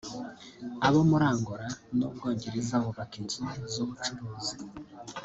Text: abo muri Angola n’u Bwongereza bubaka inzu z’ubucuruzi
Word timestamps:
abo 0.87 0.99
muri 1.09 1.25
Angola 1.33 1.67
n’u 1.97 2.07
Bwongereza 2.13 2.75
bubaka 2.83 3.15
inzu 3.21 3.41
z’ubucuruzi 3.71 4.55